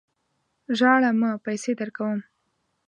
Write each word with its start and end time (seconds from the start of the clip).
ژاړه 0.77 1.11
مه! 1.19 1.31
پیسې 1.45 1.71
درکوم. 1.79 2.19